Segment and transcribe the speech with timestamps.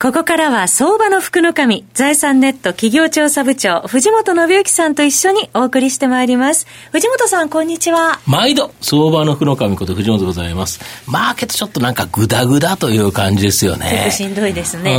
[0.00, 6.68] ここからは相場の福の神、財産ネット企業調査部長、藤本信之さんと一緒にお送りしてまいります。
[6.92, 8.20] 藤本さん、こんにちは。
[8.24, 10.78] 毎度、相場の福の神こと藤本でございます。
[11.08, 13.90] マーケットちょっとなんかグダグダという感じですよね。
[13.90, 14.96] 結構しんどいですね。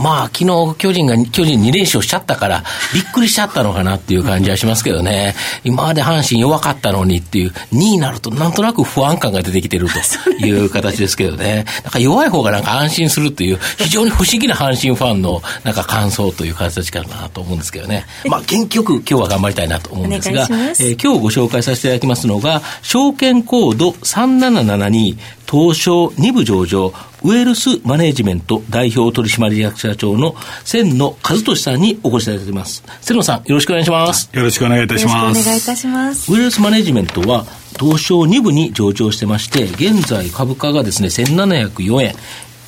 [0.00, 2.62] まあ、昨日巨人が、巨人2連勝しちゃったから、
[2.94, 5.34] びっくりしちゃったのかなっていう感じはしますけどね。
[5.64, 11.64] 今まで阪神弱かったのにっていう、2になるとなんとなく不安感が出てきてるという形ですけどね。
[11.82, 18.04] なんか弱い方がなんか安心するっていう、非常に不思議な阪神ファンのなんか感想という形かなと思うんですけどね。
[18.26, 25.16] まあ、元気よく今日は頑張りたいなと思うんですが、えー、今日ご紹介させていただきますのが、証券コード3772
[25.50, 32.84] 東証2部上場、ウェルスマネージメント代表取締役社長の千野和俊さんにお越しいただいています。
[33.00, 34.28] 千野さん、よろしくお願いします。
[34.34, 35.40] よろしくお願いいたします。
[35.40, 36.30] お願いいたします。
[36.30, 37.46] ウェルスマネージメントは、
[37.78, 42.14] 東証2部に上場してまして、現在株価がですね、1704円、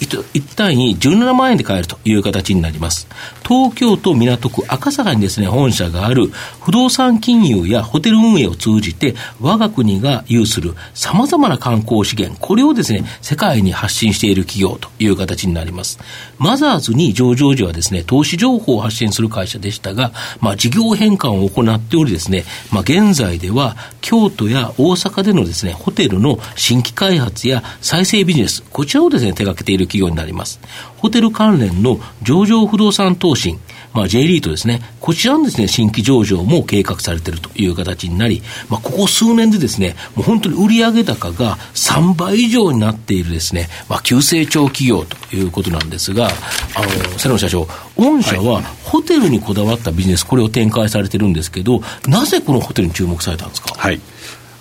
[0.03, 3.07] 一単位17万円で買えるという形になります。
[3.47, 15.99] 東京都港区赤坂にですね、本社がある不動産金融やホテル運営を通じて、我が国が有する様々な観光資源、これをですね、世界に発信している企業という形になります。
[16.39, 30.59] マザーズに上場時はですね、投資情報を発信する会社でしたが、まあ、事業変換を行っておりですね、まあ、現在では京都や大阪でのですね、ホテルの新規開発や再生ビジネス、こちらをですね、手掛けている企業になります。
[30.97, 33.61] ホテル関連の上場不動産投信、
[33.93, 53.75] まあ、J リートですね、こちらのですね、新規上場も計画されているという形になり、まあ、ここ数年でですね、もう本当に売上高が3倍以上になっているですね、まあ、急成長企業ということなんですが、あの、瀬野社長、御社はホテルにこだわったビジネス、これを展開されてるんですけど、なぜこのホテルに注目されたんですか？
[53.77, 54.01] はい。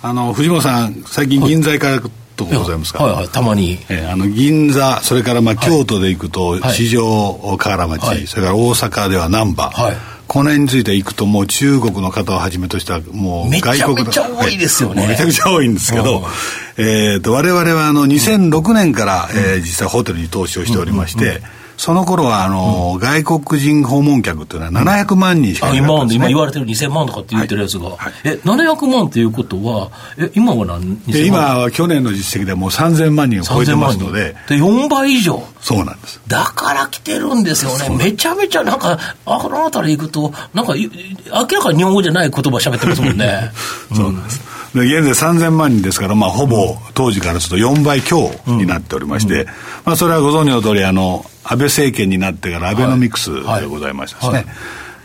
[0.02, 2.02] あの、藤本さん、最近銀座から
[2.36, 16.22] とこございますか、はいはい、たまに、えー、あの銀座それからまあ京都で行くと四条河原町、はい、それから大阪では難波、はい、この辺について行くともう中国の方をはじめとしたもう外国めちゃめちゃ多いですよね、めちゃくちゃ多いんですけど、
[16.78, 27.96] えーと、我々はあの2006年から、えー、実際ホテルに投資をしておりまして、うんうんうんその頃はあの、うん、外国人訪問客っていうのは700万人しかいなかね、今今言われてる2000万とかって言ってるやつが、はい。
[27.96, 34.36] はい、え700万っていうことはえ今は何で今は去年の実績でもう3000万人を超えてますので。
[34.48, 35.42] で4倍以上。
[35.60, 36.20] そうなんです。
[36.28, 37.96] だから来てるんですよね。
[37.96, 40.88] めちゃめちゃなんかあの辺り行くとなんか明
[41.32, 43.50] らかに日本語じゃない言葉喋ってますもんね。
[43.92, 44.40] そうなんです、
[44.72, 49.40] で現在3000万人ですから、まあ、ほぼ当時からすると4倍強になっておりまして、うん。
[49.40, 49.46] うん、
[49.84, 54.52] まあ、それはご存知の通りあの安倍政権になってからアベノミクスでございましたですね、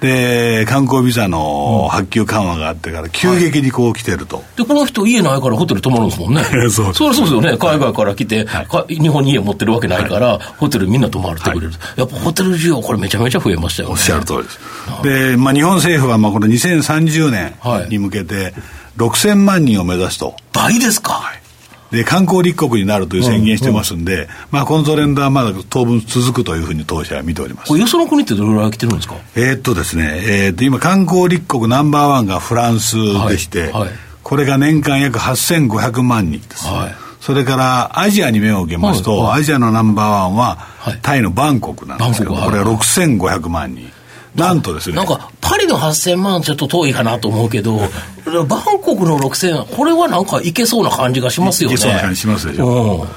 [0.01, 6.43] で観光ビザの発給緩和があってから急激にこう来てると、はい、でこの人家ないからホテル泊まるんですもんね。
[6.69, 7.57] そうそりゃそうですよね。
[7.57, 13.93] 海外から来て、はい、日本に家持ってるわけないから、はい、ホテルみんな泊まってくれる、やっぱホテル需要これめちゃめちゃ増えましたよね。
[13.95, 14.59] おっしゃる通りです。
[15.03, 17.53] で、まあ、日本政府はまあこの2030年
[17.89, 18.53] に向けて
[18.97, 20.35] 6000万人を目指すと。
[20.53, 21.46] 倍ですか、はい
[21.91, 24.21] で観光立国になるという宣言してますんで、うん。
[24.21, 27.77] うん、まあ、このトレンドはまだ当分続くというふうに当社は見ております。
[27.77, 29.15] よその国ってどれぐらい来てるんですか？
[29.35, 32.95] えー、っとですね、えー、っと今、観光立国ナンバーワンがフランス
[33.29, 33.89] でして、はいはい、
[34.23, 36.65] これが年間約8500万人です。
[36.67, 36.95] はい。
[37.19, 40.59] それからアジアに目を向けますと、アジアのナンバーワンは、
[41.01, 43.91] タイのバンコクなんですけど、これは6500万人。
[44.37, 44.95] なんとですね。
[44.95, 47.79] なんか、パリの8000万ちょっと遠いかなと思うけど、
[48.47, 51.75] バンコクの6000、これはなんかいけそうな感じがしますよね。
[51.75, 53.07] いけそうな感じしますでしょ。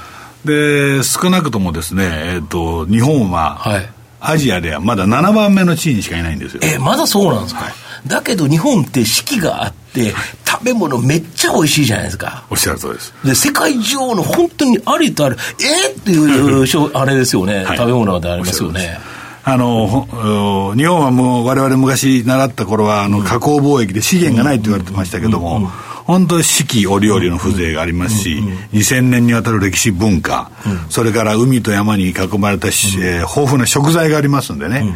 [0.43, 3.89] で、少なくともですね、えっ、ー、と、日本は、はい、
[4.19, 6.61] アジアではまだ7番目の地位にしかいないんですよ。
[6.63, 7.73] えまだそうなんですか、はい、
[8.07, 12.45] だけど日本って四季があって、食べ物めっちゃ美味しいじゃないですか。
[12.49, 13.13] おっしゃる通りです。
[13.23, 18.99] で、世界上の本当にありとある、えー、っていう あれですよね、はい、食べ物でありますよね。
[19.43, 25.67] あの日本はもう我々昔習った頃はあの加工貿易で資源がないと言われてましたけども、
[26.05, 28.39] 本当に四季折々の風情がありますし、
[28.73, 30.51] 2000年にわたる歴史文化、
[30.89, 34.93] それから海と山に囲まれたし、えー、豊富な食材がありますんでね、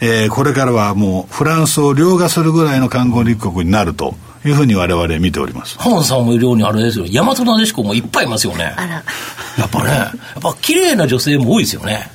[0.00, 4.14] えー、これからはもうフランスを凌駕するぐらいの観光立国になると。
[4.46, 5.76] いうふうに我々見ております。
[5.78, 7.06] 浜田さんもいるようにあれですよ。
[7.06, 8.72] 大和なでしこもいっぱいいますよね。
[9.58, 12.08] やっぱね、やっぱ綺麗な女性も多いですよね。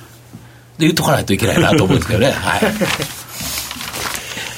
[0.84, 2.30] で言っとかないといけないなと思うんですけどね。
[2.36, 2.60] はい。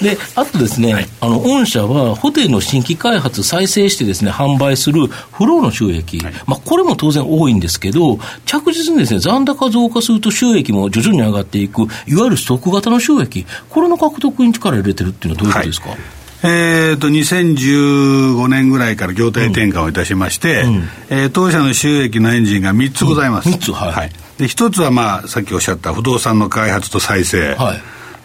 [0.02, 15.99] で、あとですね、はい、あの、御社はホテルの新規開発、再生してですね、販売するフローの収益、はい、まあ、これも当然多いんですけど、着実にですね、残高増加すると収益も徐々に上がっていく、いわゆるストック型の収益、これの獲得に力を入れてるっていうのはどういうことですか、はい。
[16.43, 23.49] えーと、2015年ぐらいから業態転換をいたしまして、うん、えー、当社の収益のエンジンが3つございます。
[23.49, 24.11] うん、つ、はい、はい。
[24.38, 27.55] で、1つは、まあ、さっきおっしゃった不動産の開発と再生。
[27.55, 27.83] はい。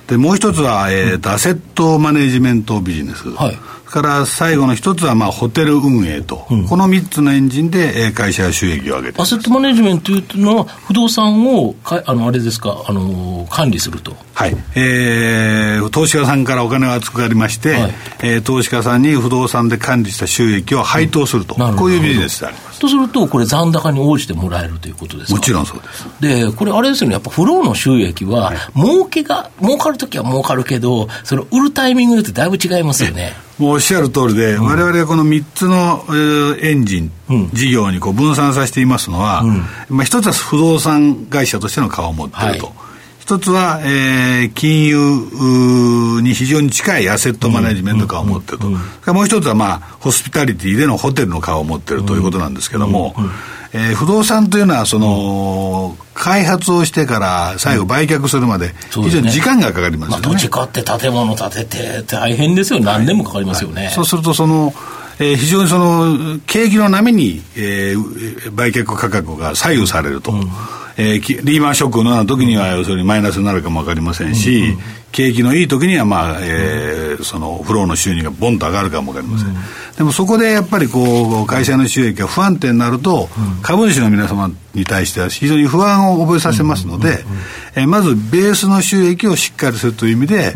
[0.08, 3.30] で、もう1つは、えーと、アセットマネジメントビジネス。
[3.30, 3.58] はい。
[3.92, 12.84] から最後の一つはまあホテル運営と、うん、この3つのエンジンで会社収益を上げてアセットマネジメントというのは、不動産をかあのあれですか？
[12.88, 14.16] あの、管理すると。
[14.34, 17.94] はい、えー、投資家さんからお金が預かりまして、はい、
[18.24, 22.80] えー、投資家さんに不動産で管理した収益を配当すると、うん、こういうビジネスであります。
[22.80, 25.36] とすると、これ、残高に応じてもらえるということですか？
[25.36, 26.08] もちろんそうです。
[26.22, 33.34] で、これ、あれですよね、やっぱフローの収益は、はい、儲けが、儲かるときは儲かるけど、その売るタイミングによってだいぶ違いますよね。
[33.58, 39.52] もうおっしゃる通りで、われわれはこの3つの、えー、エンジン、うん、事業にこう分散させていますのは、う
[39.94, 42.68] ん、まあ、一つは不動産会社としての顔を持っていると。
[42.68, 42.76] はい
[43.22, 53.14] 一つは、えー、金融に非常に近いアセットマネジメント化を持ってると、もう一つは、まあ、ホスピタリティでのホテルの顔を持ってるということなんですけども、
[53.74, 60.22] えー、不動産というのはその、開発をしてから最後売却するまで非常に時間がかかりますよね。
[60.24, 62.80] まあ、土地買って建物建てて大変ですよ。
[62.80, 63.76] 何年もかかりますよね。
[63.76, 64.74] はいはい、そうするとその
[65.22, 70.50] えー、非常にその景気の波に、えー、売却価格が左右されると、うん、
[71.02, 74.78] えー、リーマンショックの時には要するにマイナスになるかも分かりませんし、
[75.12, 79.56] 景気のいい時には、まあえー、そのフローの収入がボンと上がるかも分かりません、うん、
[79.98, 83.30] でもそこでやっぱりこう会社の収益が不安定になると、
[83.62, 87.24] 株主の皆様に対しては非常に不安を覚えさせますので、
[87.76, 90.54] えー、まずベースの収益をしっかりするという意味で、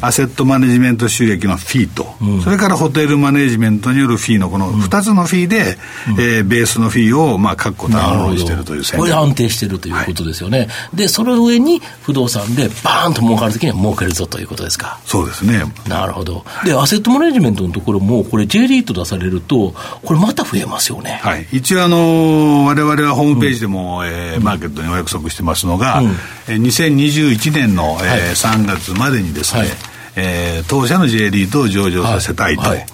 [0.00, 2.06] アセットマネジメント収益のフィーと、
[2.42, 5.76] それからホテルマネジメントによるフィーのこの2つのフィーで、
[6.18, 10.64] えー、ベースのフィーをまあ確固たるにしているというこれ安定しているということですよね、は
[10.94, 15.00] い、でその上に不動産でバーンと儲かるときには儲けるぞということですか？
[15.04, 15.64] そうですね。
[15.88, 16.44] なるほど。
[16.64, 19.74] でアセットマネジメントのところもこれ J リート出されると
[20.04, 21.20] これまた増えますよね。
[21.22, 21.46] はい。
[21.52, 26.08] 一応あのわれわれはホームページでも、うん、えー、マーケットにお約束してますのが、うん、
[26.48, 29.68] えー、2021年の、えーはい、3月までにですね、はい、
[30.16, 32.86] えー、当社の J リートを上場させたいと、はい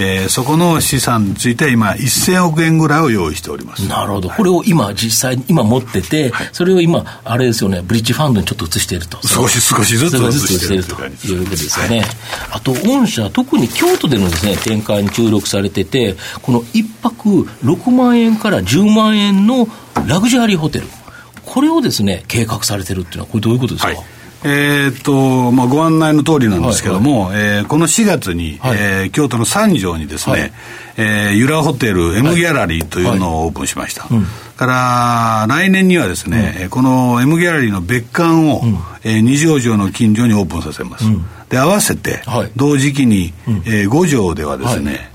[0.00, 3.86] えー、そこの資産については今、1000億円ぐらいを用意しております。
[3.88, 11.98] なるほど、これを今、実際に今持ってて、はい、それを今、あれですよね、ブリッジファンドにちょっと移していると、少し少しずつ移しているということですよね。
[11.98, 12.08] はい、
[12.52, 17.28] あと、御社、特に京都でのです、ね、展開に注力されてて、この1泊
[17.64, 19.68] 6万円から10万円の
[20.06, 20.86] ラグジュアリーホテル、
[21.44, 24.00] これをですね、計画されてるっていうのは、これ、どういうことですか？
[24.42, 30.52] はいえー、っと、まあ、ご案内の通りなんですけども、はいはい、えー、この4月に、はい、えー、京都の三条にですね、はい、
[30.96, 34.02] えー、ユラホテル M ギャラリーというのをオープンしました。
[34.02, 41.06] はいはいうん、から来年にはですね、うん、この M ギャラリーの別館を、うん、えー、二条城の近所にオープンさせます。
[41.06, 42.22] うん、で合わせて、
[42.54, 45.07] 同時期に、うん、えー、五条ではですね、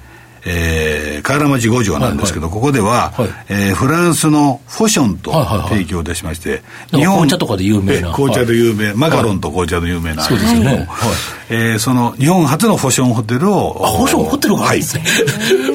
[0.45, 5.31] えー、河原町五条なんですけど、はいはい、ここでは、はい、えー、フランスのフォションと
[5.69, 8.11] 提供いたしまして、はいはいはい、日本紅茶とかで有名な。
[8.13, 11.15] 紅茶で有名、マカロンと紅茶で有名な、そうですよね、はい、
[11.49, 15.03] えー、その日本初のフォションホテルをあフォションホテルがあるんですね、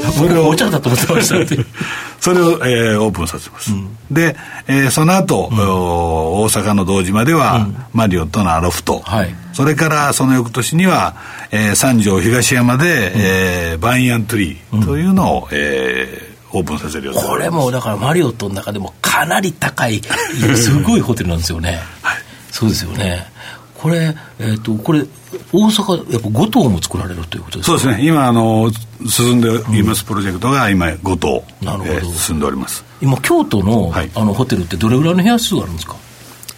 [0.02, 1.36] はい、それをお茶だと思ってました
[2.20, 11.16] それを、えー、オープンさせます、うん、で、えー、その後、うん、大阪の堂島では、うん、マリオットのアロフト、はい、それからその翌年には、
[11.52, 22.18] えー、三条東山で、うん、えー、バンヤントゥリーというのを、うん、えーオープンさせるよこれもだからマリオットの中でもかなり高いすごいホテルなんですよね、 はい、
[22.50, 23.30] そうですよね
[23.78, 25.04] これ、えーと、これ、
[25.52, 27.78] 大阪、やっぱ5棟も作られるということですか？
[27.78, 28.70] そうですね、今あの、
[29.08, 32.85] 進んでいますプロジェクトが、今、5棟、なるほど、えー、進んでおります。
[33.00, 35.97] 今、京都の,、はい、あのホテルって、どれぐらいの部屋数があるんですか？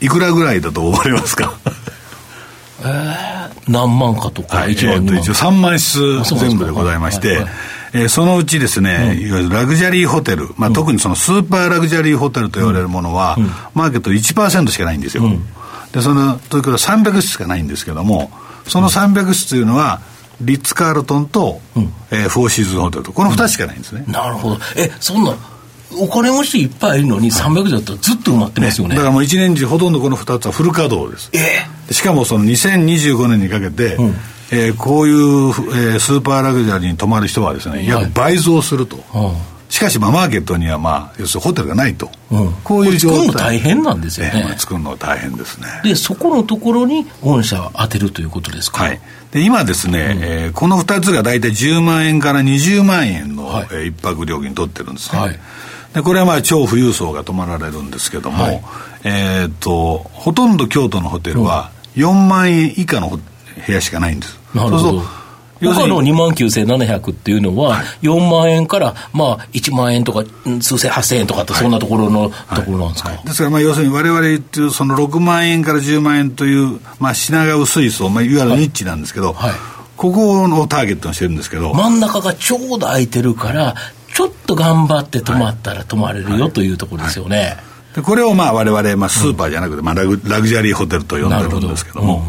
[0.00, 1.52] いくらぐらいだと思われますか？
[2.82, 7.46] えー、何万かとか、はい、1万、えー、一応3万室全部でございまして、はいはい
[7.92, 15.24] えー、そのうちですね、うん、いわゆるラグジュアリーホテル、まあ、特にそのスーパーラグジュアリーホテルと言われるものは、うん、マーケット1%しかないんですよ。
[15.94, 18.30] うんで、その、東京は300室しかないんですけども、
[18.66, 20.00] その300室というのは、
[20.40, 24.04] リッツ・カールトンと、うん、えー、フォーシーズンホテルと、この2つしかないんですね。
[24.06, 24.58] なるほど。
[24.76, 25.34] え、そんな、
[25.98, 28.90] お金持ちいっぱいいるのに300だったらずっと埋まってますよね。
[28.90, 31.30] ねだからもう一年中ほとんどこの2つはフル稼働です。
[31.32, 34.14] えー、しかもその2025年にかけて、うん、
[34.52, 38.98] えー、こういう、えー、スーパーラグジュアリーに泊まる人はですね、約倍増すると。
[39.12, 42.10] はいしかし、まあ、マーケットには、まあ、要するにホテルがないと。
[42.30, 43.18] うん、こういう状態。
[43.18, 44.32] 作るの大変なんですよね。
[44.34, 45.66] えー、作るの大変ですね。
[45.84, 48.82] で、そこのところに御社は当てるということですか？
[48.82, 49.00] はい。
[49.30, 55.20] で、今ですね、うん、えー、この2つが大体10万円から20万円の、はい、えー、一泊料金取ってるんですね。
[55.20, 55.38] はい。
[55.94, 58.62] で、これはまあ、超富裕層が泊まられるんですけども、はい、
[59.04, 64.36] えっと、ほとんど京都のホテルは4万円以下の部屋しかないんです。
[64.54, 65.02] なるほ
[65.66, 65.74] ど。
[65.74, 70.24] そうそう他の2万9700っていうのは、4万円から、まあ、1万円とか、
[70.60, 79.52] 数千、8000円とかって、そんなところの、ところなんですか、ですから、まあ、要するにわれわれ言ってる、その6万円から10万円という、まあ、品が薄い層、まあ、いわゆるニッチなんですけど、はい、
[79.96, 81.74] ここのターゲットにしてるんですけど。
[81.74, 83.74] 真ん中がちょうど空いてるから、
[84.14, 87.56] ちょっと頑張って泊まったら泊まれるよ、というところですよね。
[87.94, 92.22] でこれをまあ我々、まあ、スーパーじゃなくて、まあラグ、ラグジュアリーホテルと呼んでるんですけども、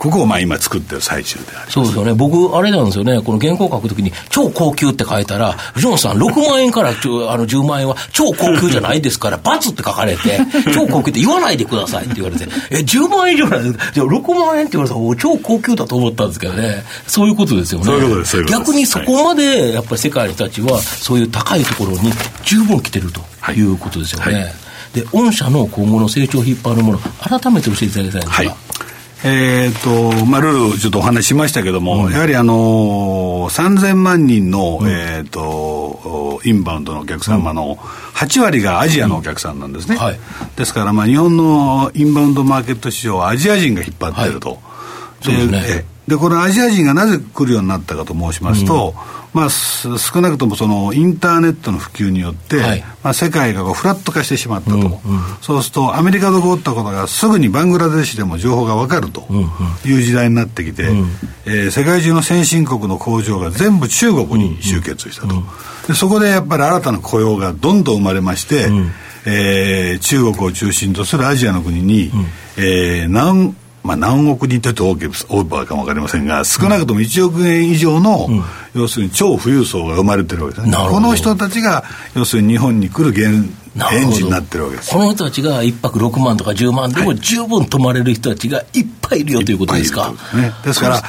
[0.00, 1.72] ここをまあ今作ってる最中であります。
[1.72, 2.14] そうですよね。
[2.14, 3.20] 僕、あれなんですよね。
[3.20, 10.40] この原稿書くときに、超高級って書いたら、藤本さん、6万円からあの10万円は超高級じゃないですから、 ×って書かれて、
[10.74, 13.92] 超高級って言わないでくださいって言われて、え、10万円じゃないですか？
[13.92, 16.82] じゃあ6万円って言われたら、超高級だと思ったんですけどね。
[17.06, 17.84] そういうことですよね。
[17.84, 18.44] そういうことです。
[18.44, 22.10] 逆にそこまで、やっぱり世界の人たちは、そういう高いところに
[22.44, 23.20] 十分来てると
[23.52, 24.24] いうことですよね。
[24.24, 24.52] はいはい
[24.94, 28.30] で、御社の今後の成長を引っ張るもの、改めて教えていただきたいんですが。
[28.30, 28.56] はい
[29.22, 40.18] えーとまあ、ルールちょっとお話ししましたけども、うん、やはり、あのー、3000万人の、うん、えーと、インバウンドのお客様の8割がアジアのお客さんなんですね、うんはい、
[40.56, 48.94] ですから、まあ、日本のインバウンドマーケット市場はアジア人が引っ張っていると、はい、で、ね、でこのアジア人がなぜ来るようになったかと申しますと、
[49.32, 54.90] まあ、少なくともそのインターネットの普及によって、はい、まあ、世界がこうフラット化してしまったと、うんうん、
[55.40, 59.22] そうするとアメリカで起こったことがすぐにバングラデシュでも情報が分かると
[59.86, 61.06] いう時代になってきて、うんうん、
[61.46, 65.44] えー、世界中の先進国の工場が全部中国に集結したと、うんうん、
[65.86, 68.90] でそこでやっぱり新たな雇用がどんどん生まれまして、うん、
[69.26, 72.26] えー、中国を中心とするアジアの国に、うん、
[72.56, 78.44] えー、何まあ、何億人というとオーバーかも分かりませんが、少なくとも1億円以上の、うん、
[78.74, 80.76] 要するに超富裕層が生まれてるわけですね。
[80.76, 81.84] この人たちが、
[82.14, 83.30] 要するに日本に来る原
[83.92, 90.12] エンジンになってるわけですこの人たちが1泊6万とか10万でも十分泊まれる人たちがいっぱいいるよということですか？
[90.34, 91.02] ね、ですから、うん、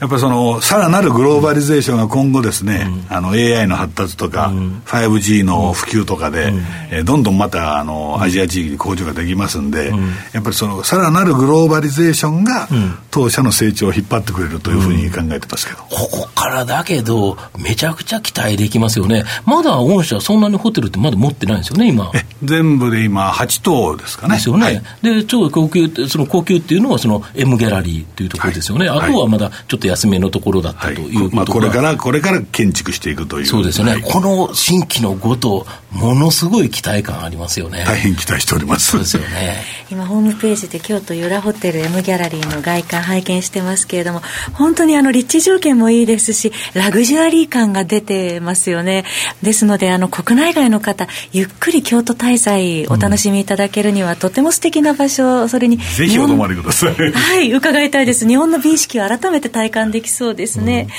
[0.00, 6.58] やっぱりその、さらなるグローバリゼーションが今後ですね、うん、あの AI の発達とか、うん、5G の普及とかで、うん、
[6.90, 9.92] えー、どんどんまたあのアジア地域に工場ができますんで、
[10.32, 12.68] やっぱりその、さらなるグローバリゼーションが、
[13.10, 15.78] 当社の成長を引っ張ってくれるというふうに考えてますけど。
[15.84, 19.24] ここからだけど、めちゃくちゃ期待できますよね。
[19.44, 22.10] まだ御社そんなにホテルってまだ持ってないんですよね、今。
[22.42, 24.36] 全部部で今、8棟ですかね。
[24.36, 24.64] ですよね。
[24.64, 28.88] はい、で、超高級、その高級っていうのは、その M ギャラリーというところですよね。
[28.88, 33.46] はい、あとはまだちょっと安めのところだったということ、まあ、これから、これから建築していくという。
[33.46, 34.00] そうですよね。
[34.02, 37.84] この新規のごと、ものすごい期待感ありますよね。
[37.86, 38.90] 大変期待しております。
[38.92, 39.64] そうですよね。
[39.90, 49.04] 今、ホームページで京都ユラホテル M ギャラリーの外観拝見してますけれども、本当にあの、立地条件もいいですし、ラグジュアリー感が出てますよね。
[49.42, 56.94] ですので、あの、国内外の方、ゆっくり京都滞在お楽しみいただけるにはとても素敵な場所それにぜひお泊まりください。
[57.12, 58.26] はい伺いたいです。
[58.26, 60.94] 日本の美意識を改めて体感できそうですね、うん、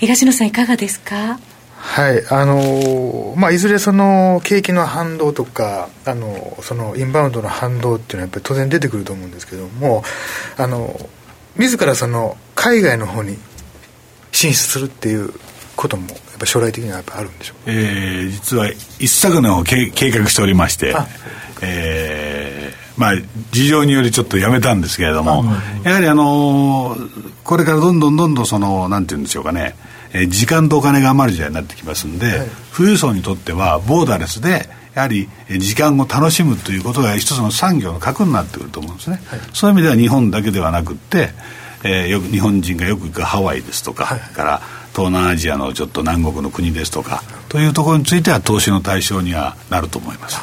[0.00, 1.38] 東野さんいかがですか？
[1.80, 10.02] はいあのまあ、いずれその景気の反動とかあのそのインバウンドの反動っていうのはやっぱり当然出てくると思うんですけども
[10.56, 10.98] あの
[11.56, 13.38] 自らその海外の方に
[14.32, 15.32] 進出するっていう
[15.78, 20.94] こともやっぱ将来的にはやっぱあるんでしょう、えー、実は一昨年を計画しておりまして
[21.60, 23.12] えー、まあ
[23.50, 25.44] 事情によりちょっとやめたんですけれども、
[25.82, 26.96] やはりあの
[27.42, 29.74] これからどんどんどんどんそのなんて言うんでしょうかね
[30.12, 41.30] えー、時間とお金が余る時代になってきますんで、はい、富裕層にとってはボーダレスでやはり時間を楽しむということが一つの産業の核になってくると思うんですね、はい、そういう意味では日本だけではなくって、
[41.84, 44.62] えー、よく日本人がよく行くハワイですとか、はい、から
[44.98, 50.40] 東南アジアのちょっと南国の国ですとかというところについては投資の対象にはなると思います。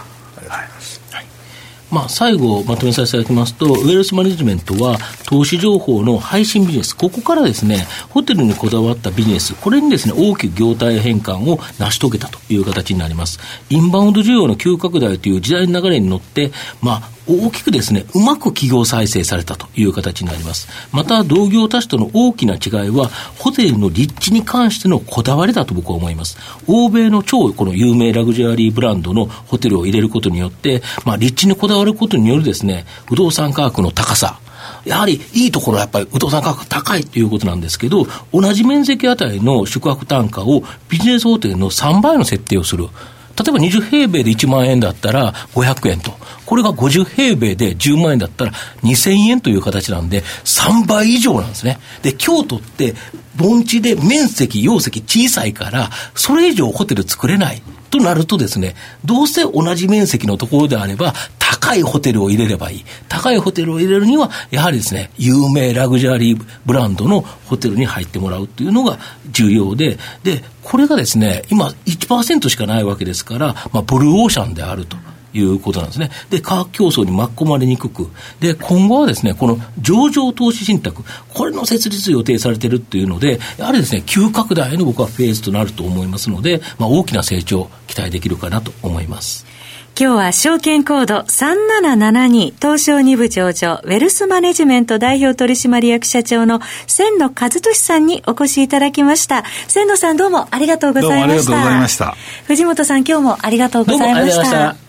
[1.92, 4.98] まあ、最後まとめさせていただきますと、ウェルスマネジメントは
[5.28, 13.40] 投資情報の配信ビジネス、ここからですね、ホテルにこだわったビジネス、これにですね、大きく業態変換を成し遂げたという形になります。
[13.70, 20.68] インバウンド需要の急拡大という時代の流れに乗って、まあ、大きくですね、うまく企業再生されたという形になります。
[20.92, 26.38] また、同業他社との大きな違いは、ホテルの立地に関してのこだわりだと僕は思います。
[26.68, 34.40] 欧米の超この有名ラグジュアリーブランドのホテルを入れることによって、まあ、立地にこだわることによるですね、不動産価格の高さ、
[34.86, 42.88] やはりいいところはやっぱり不動産価格高いということなんですけど、同じ面積あたりの宿泊単価をビジネスホテルの3倍の設定をする。
[43.38, 46.14] 例えば20平米で1万円だったら500円と。
[46.46, 48.52] これが50平米で10万円だったら
[48.84, 51.80] 2000円という形なんで、3倍以上なんですね。
[52.02, 52.96] で、京都って
[53.36, 57.62] 盆地で面積、容積小さいから、それ以上ホテル作れない。
[57.92, 58.76] となるとですね、
[59.06, 61.14] どうせ同じ面積のところであれば、
[61.66, 62.86] 高いホテルを入れればいい。
[63.10, 69.00] 高いホテルを入れるには、やはりですね、有名ラグジュアリーブランドのホテルに入ってもらうっていうのが
[69.32, 74.98] 重要で、で、これがですね、今1%しかないわけですから、まあ、ブルーオーシャンであると。
[75.38, 76.12] いうことなんですね。
[76.30, 81.04] で、価格競争に巻き込まれにくく、で、今後はですね、この上場投資信託、
[81.34, 89.46] これの設立予定されてるっていうので、やはりですね、急拡大の僕はフェーズとなると思いますので、まあ、大きな成長期待できるかなと思います。
[89.98, 99.46] 今日は証券コード3772東証2部上場ウェルスマネジメント代表取締役社長の千野和俊さんにお越しいただきました。
[99.70, 101.52] 千野さんどうもありがとうございました。
[101.52, 102.16] どうもありがとうございました。
[102.46, 104.85] 藤本さん今日もありがとうございました。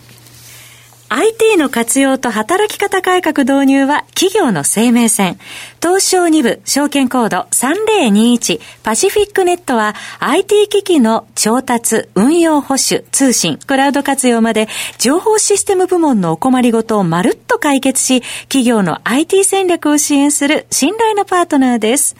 [1.09, 5.39] IT の活用と働き方改革導入は企業の生命線。
[5.81, 22.17] 東証2部証券コード3021パシフィックネットは IT 機器の調達、運用保守、通信、クラウド活用まで情報システム部門のお困りごとをまるっと解決し、企業の IT 戦略を支援する信頼のパートナーです。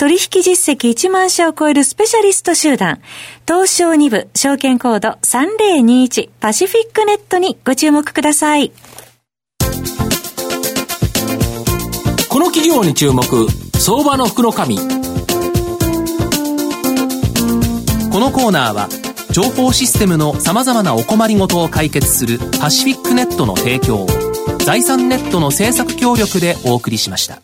[0.00, 3.02] 取引実績1万社を超えるスペシャリスト集団、
[3.46, 8.72] 東証2部証券コード3021パシフィックネットにご注目ください。
[12.30, 13.24] この企業に注目、
[13.78, 14.78] 相場の福の神。
[14.78, 14.82] こ
[18.20, 18.88] のコーナーは、
[19.32, 24.06] 情報システムの様々なお困りごとを解決するパシフィックネットの提供、
[24.64, 27.42] 財産ネットの政策協力でお送りしました。